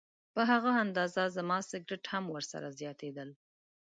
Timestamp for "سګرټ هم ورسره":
1.69-2.67